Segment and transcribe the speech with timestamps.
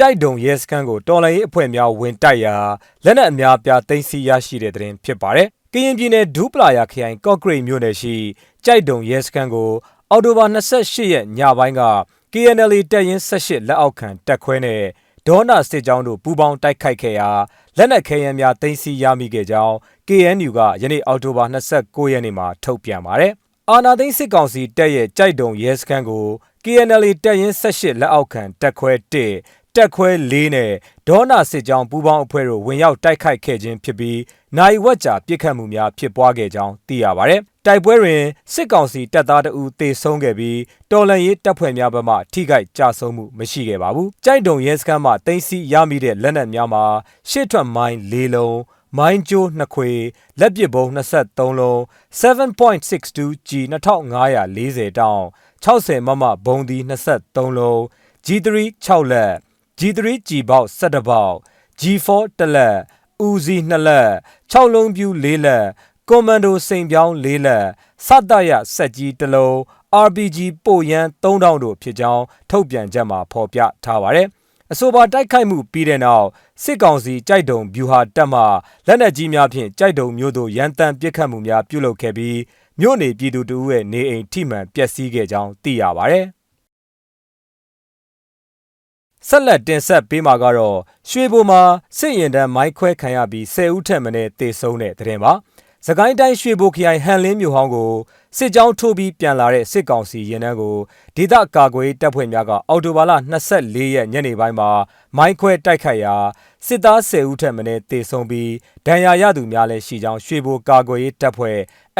[0.00, 2.54] ကြိုက်တုံရဲစခန်းကိုတော်လှန်ရေးအဖွဲ့များဝင်တိုက်ရာ
[3.04, 8.14] လက်နက်အများပြားသိမ်းဆည်းရရှိတဲ့သတင်းဖြစ်ပါတယ်။ကရင်ပြည်နယ်ဒူးပလာယာခရိုင်ကော့ဂရိတ်မြို့နယ်ရှိ
[8.64, 9.70] ကြိုက်တုံရဲစခန်းကို
[10.10, 11.82] အော်တိုဘာ28ရက်ညပိုင်းက
[12.32, 14.82] KNL တပ်ရင်း18လက်အောက်ခံတပ်ခွဲနဲ့
[15.26, 17.30] ဒေါနာစစ်ကြောင်းတို့ပူးပေါင်းတိုက်ခိုက်ခဲ့ရာ
[17.76, 19.74] လက်နက်ခဲယမ်းများသိမ်းဆည်းရမိခဲ့ကြောင်း
[20.08, 23.32] KNU ကယနေ့အောက်တိုဘာ29ရက်နေ့မှာထုတ်ပြန်ပါတယ်။
[23.70, 26.26] အာနာသိန်းစစ်ကောင်စီတပ်ရဲ့ကြိုက်တုံရဲစခန်းကို
[26.64, 30.70] KNL တပ်ရင်း18လက်အောက်ခံတပ်ခွဲ1 တက်ခွဲ၄နဲ့
[31.08, 34.20] ဒေါနာစစ်ကြောင်းပူးပေါင်းအဖွဲ့တို့ဝင်ရောက်တိုက်ခိုက်ခဲ့ခြင်းဖြစ်ပြီး
[34.56, 40.58] နိုင်ဝက်ကြာပြစ်ခတ်မှုများဖြစ်ပွားခဲ့ကြောင်းသိရပါတယ်။တိုက်ပွဲတွင်စစ်ကောင်စီတပ်သားတအူသေဆုံးခဲ့ပြီး
[40.90, 46.84] တော်လန်ရေးတပ်ဖွဲ့များဘက်မှထိခိုက်ကြဆုံးမှုမရှိခဲ့ပါဘူး။ကြိုက်တုံရဲစခန်းမှတင်စီရမိတဲ့လက်နက်များမှာ
[47.30, 48.58] ရှစ်ထွက်မိုင်း၄လုံး
[48.98, 49.90] မိုင်းကျိုး2ခွေ
[50.40, 51.78] လက်ပစ်ဘုံ23လုံး
[52.20, 55.24] 7.62G 2540တောင်း
[55.64, 56.78] 60မမဘုံဒီ
[57.14, 57.78] 23လုံး
[58.26, 58.48] G3
[58.86, 59.32] 6လက်
[59.78, 61.34] G3 G ပေါက်17ပေါက်
[61.80, 62.76] G4 တလက်
[63.26, 64.10] ဦးစီး2လက်
[64.52, 65.64] 6လုံးပြူ4လက်
[66.08, 67.64] ကွန်မန်ဒိုစိန်ပြောင်း4လက်
[68.06, 69.54] စတရစက်ကြီး1လုံး
[70.06, 74.28] RPG ပိုရန်3000တို့ဖြစ်ကြောင်းထုတ်ပြန်ချက်မှာဖော်ပြထားပါတယ်
[74.72, 76.26] အဆိုပါတိုက်ခိုက်မှုပြီးတဲ့နောက်
[76.62, 78.42] စစ်ကောင်စီကြိုက်တုံဗျူဟာတပ်မှ
[78.86, 82.38] လက်နက်ကြီးများဖြင့်ကြိုက်တုံမျိုးတို့ရန်တမ်းပစ်ခတ်မှုများပြုလုပ်ခဲ့ပြီး
[82.80, 86.26] မြို့နေပြည်သူတို့ရဲ့နေအိမ်ထိမှန်ပျက်စီးခဲ့ကြောင်းသိရပါတယ်
[89.28, 91.62] ဆက်လက်တင်ဆက်ပေးမှာကတော့ရွှေဘိုမှာ
[91.98, 95.32] စစ်ရင်တန်းမိုင်းခွဲခံရပြီး10ဦးထက်မနည်းသေဆုံးတဲ့တဲ့တင်ပါ။
[95.86, 97.92] စကိုင်းတိုင်းရွှေဘိုခရိုင်ဟန်လင်းမြို့ဟောင်းကို
[98.36, 100.76] စစ်ကြောင်းထိုးပြီးပြန်လာတဲ့စစ်ကောင်စီရင်တန်းကို
[101.16, 103.12] ဒေသကာကွယ်တပ်ဖွဲ့များကအော်တိုဘာလ
[103.52, 104.70] 24ရက်ညနေပိုင်းမှာ
[105.16, 106.16] မိုင်းခွဲတိုက်ခိုက်ရာ
[106.66, 108.52] စစ်သား10ဦးထက်မနည်းသေဆုံးပြီး
[108.86, 111.58] ဒဏ်ရာရသူများလည်းရှိကြောင်းရွှေဘိုကာကွယ်တပ်ဖွဲ့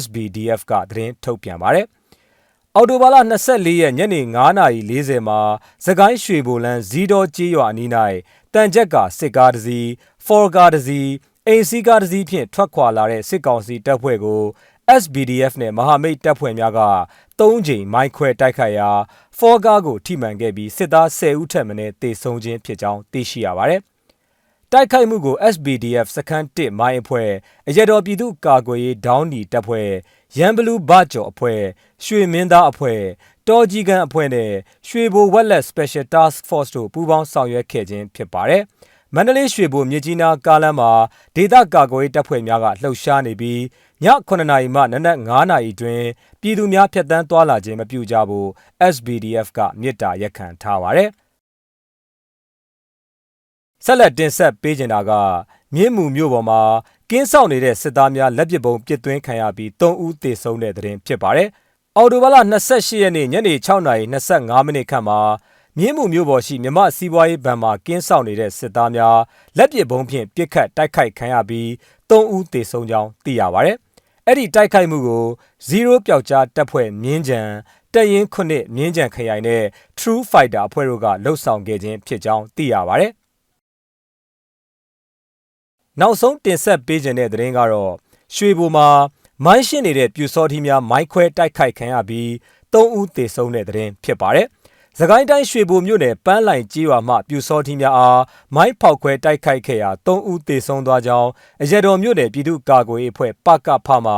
[0.00, 1.86] SBDF ကသတင်းထုတ်ပြန်ပါတယ်။
[2.78, 3.16] အော်တိုဘာလ
[3.48, 4.20] 24ရက်ညနေ
[4.74, 5.40] 9:40မှာ
[5.86, 7.90] စကိုင်းရွှေဘိုလန်းဇီးတော်ကြေးရွာအနီး၌
[8.54, 9.86] တန်ကြက်ကစစ်ကားတစ်စီး၊
[10.26, 11.06] ဖော်ကားတစ်စီး၊
[11.46, 14.42] အိမ်စီးကားတစ်စီးဖြင့်ထွက်ခွာလာတဲ့စစ်ကောင်စီတပ်ဖွဲ့ကို
[15.00, 16.80] SBDF နဲ့မဟာမိတ်တပ်ဖွဲ့များက
[17.38, 18.90] ၃ချိန်မိုင်းခွဲတိုက်ခိုက်ရာ
[19.38, 23.82] ဖော်ကားကိုထိမှန်ခဲ့ပြီးစစ်သား10ဦးထက်မနည်းသေဆုံးခြင်းဖြစ်ကြောင်းသိရှိရပါတယ်။
[24.72, 27.30] တိုက်ခိုက်မှုကို SBDF စခန်း1မိုင်းအဖွဲ့
[27.68, 29.90] အရတော်ပြည်သူ့ကာကွယ်ရေးဒေါင်းနီတပ်ဖွဲ့
[30.36, 31.60] ရန်ဘလူးဘကျော်အဖွဲ့
[32.04, 33.00] ရွှေမင်းသားအဖွဲ့
[33.48, 34.50] တော်ကြီးကန်အဖွဲ့နဲ့
[34.88, 38.62] ရွှေဘိုဝက်လက် Special Task Force တို့ပူးပေါင်းဆောင်ရွက်ခဲ့ခြင်းဖြစ်ပါတယ်။
[39.14, 40.90] မန္တလေးရွှေဘိုမြစ်ကြီးနားကားလမ်းမှာ
[41.36, 43.60] ဒေသကာကွယ်တပ်ဖွဲ့များကလှုပ်ရှားနေပြီး
[44.04, 46.02] ည9နာရီမှနနက်9နာရီတွင်
[46.40, 48.48] ပြည်သူများဖြတ်တန်းသွားလာခြင်းမပြုကြဖို့
[48.94, 51.10] SBDF ကမြစ်တာရက်ခံထားပါတယ်။
[53.84, 55.12] ဆက်လက်တင်ဆက်ပေးကြတာက
[55.74, 56.60] မြင်းမှုမြို့ပေါ်မှာ
[57.12, 61.48] ကင်းဆောင်နေတဲ့စစ်သားများလက်ပစ်ဗုံးပစ်သွင်းခံရပြီး3ဦးသေဆုံးတဲ့တဲ့တင်ဖြစ်ပါတယ်။
[61.96, 62.36] အော်တိုဘလ
[62.68, 65.18] 28ရက်နေ့ညနေ6:25မိနစ်ခန့်မှာ
[65.78, 69.18] မြင်းမှုမြို့ပေါ်ရှိမြမစီးပွားရေးဗန်မှာကင်းဆောင်နေတဲ့စစ်သားများ
[69.58, 71.66] လက်ပစ်ဗုံးဖြင့်ပစ်ခတ်တိုက်ခိုက်ခံရပြီး
[72.10, 73.76] 3ဦးသေဆုံးကြောင်းသိရပါတယ်။
[74.26, 75.24] အဲ့ဒီတိုက်ခိုက်မှုကို
[75.68, 77.40] 0ပျောက်ကြားတပ်ဖွဲ့မြင်းကြံ
[77.94, 79.62] တရင်ခုနှစ်မြင်းကြံခရိုင်နဲ့
[79.98, 83.12] True Fighter အဖွဲ့တို့ကလှုပ်ဆောင်ခဲ့ခြင်းဖြစ်ကြောင်းသိရပါတယ်။
[86.00, 87.92] နောက်ဆုံးတင်ဆက်ပေးခြင်းတဲ့သတင်းကတော့
[88.34, 88.88] ရွှေဘိုမှာ
[89.44, 92.28] မိုင်းရှင်းနေတဲ့ပြူစောထီးများမိုင်းခွဲတိုက်ခိုက်ခံရပြီး
[92.72, 94.46] ၃ဦးသေဆုံးတဲ့သတင်းဖြစ်ပါတယ်။
[94.98, 98.22] စကိုင်းတိုင်းရွှေဘိုမြို့နယ်ပန်းလိုင်ကြီးရွာမှပြူစောထီးများအား
[98.54, 101.28] မိုင်းဖောက်ခွဲတိုက်ခိုက်ခဲ့ရာ၃ဦးသေဆုံးသွားကြောင်း
[101.62, 104.14] အရတော်မြို့နယ်ပြည်သူ့ကာကွယ်ရေးအဖွဲ့ပကဖမှ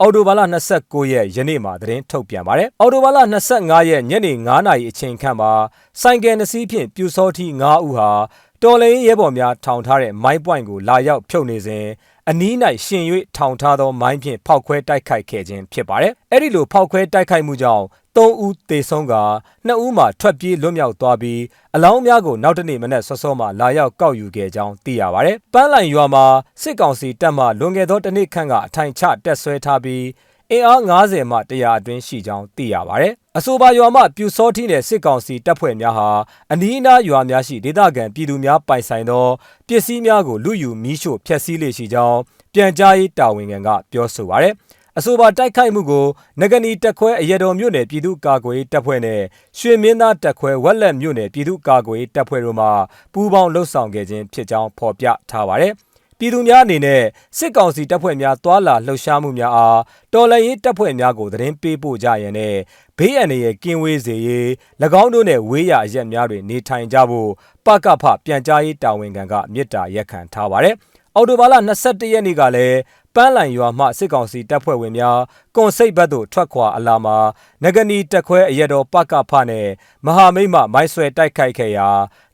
[0.00, 0.40] အော်တိုဘာလ
[0.76, 3.18] 29ရက်ယနေ့မှာသတင်းထုတ်ပြန်ပါတယ်။အော်တိုဘာလ
[3.54, 5.52] 25ရက်ညနေ9:00နာရီအချိန်ခန့်မှာ
[6.00, 8.10] ဆိုင်ကယ်နှစ်စီးဖြင့်ပြူစောထီး9ဦးဟာ
[8.64, 11.86] တော်လိုင်းရဲဘော်များထောင်ထားတဲ့မိုင်းပွိုင်ကိုလာရောက်ဖြုတ်နေစဉ်
[12.28, 13.04] အနီး၌ရှင်၍
[13.36, 17.84] ထောင်ထားသောမိုင်းဖြင့်ဖောက်ခွဲတိုက်ခိုက်ခဲ့ခြင်းဖြစ်ပါတယ်။အဲ့ဒီလိုဖောက်ခွဲတိုက်ခိုက်မှုကြောင့်
[18.16, 19.14] ၃ဦးသေဆုံးက
[19.66, 21.40] 2ဦးမှထွက်ပြေးလွတ်မြောက်သွားပြီး
[21.74, 26.24] အလောင်းများကိုနောက်တနေ့မနက်စောစောမှလာရောက်ကောက်ယူခဲ့ကြောင်းသိရပါတယ်။ပန်းလိုင်ရွာမှာ
[26.62, 30.04] စစ်ကောင်စီတပ်မှလွန်ခဲ့သောတစ်နှစ်ခန့်ကအထိုင်ချတက်ဆွဲထားပြီး
[30.52, 36.08] အင်အား90မှ100အတွင်းရှိကြောင်းသိရပါတယ်။အဆိုပါရွာမှပြူစောထီးတဲ့စစ်ကောင်စီတပ်ဖွဲ့များဟာ
[36.52, 39.26] အနီးအနားရွာများရှိဒေသခံပြည်သူများပိုင်ဆိုင်သော
[39.68, 42.18] ပစ္စည်းများကိုလူယူမီးရှို့ဖျက်ဆီးလေရှိကြောင်း
[42.54, 44.54] ပြန်ကြားရေးတာဝန်ခံကပြောဆိုပါရယ်
[44.98, 46.06] အဆိုပါတိုက်ခိုက်မှုကို
[46.40, 49.20] ငကနီတက်ခွဲအရတော်မြို့နယ်ပြည်သူ့ကာကွယ်တပ်ဖွဲ့နဲ့
[49.58, 52.66] ရွှေမင်းသားတက်ခွဲဝက်လက်မြို့နယ်ပြည်သူ့ကာကွယ်တပ်ဖွဲ့တို့မှ
[53.12, 55.72] ပူးပေါင်းလှုပ်ဆောင်ခဲ့ခြင်းဖြစ်ကြောင်းဖော်ပြထားပါရယ်
[56.22, 57.02] ပြည်သူများအနေနဲ့
[57.38, 59.80] စစ်ကောင်စီတပ်ဖွဲ့များတွာလာလှုပ်ရှားမှုများအား
[60.12, 62.54] တော်လှန်ရေးတပ်ဖွဲ့များကိုသတင်းပေးပို့ကြရန်နဲ့
[62.98, 64.46] ဘေးအန္တရာယ်ကင်းဝေးစေရေး၎
[65.02, 67.30] င်းတို့နဲ့ဝေးရအရက်များတွင်နေထိုင်ကြဖို့
[67.66, 70.74] ပကဖပြန်ကြားရေးတာဝန်ခံကမြစ်တာရက်ခံထားပါတယ်။
[71.16, 72.76] အော်တိုဘာလ22ရက်နေ့ကလည်း
[73.14, 75.18] ပန်းလန်ရွာမှစစ်ကောင်စီတပ်ဖွဲ့ဝင်များ
[75.56, 77.16] ကွန်စိတ်ဘက်သို့ထွက်ခွာအလာမှာ
[77.62, 79.66] နဂနီတက်ခွဲအရက်တော်ပကဖနဲ့
[80.06, 81.88] မဟာမိတ်မမိုင်းဆွဲတိုက်ခိုက်ခဲ့ရာ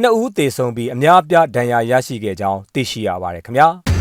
[0.00, 3.68] နှစ်ဦးသေဆုံးပြီးအများအပြားဒဏ်ရာရရှိခဲ့ကြောင်းသိရှိရပါတယ်ခင်ဗျာ။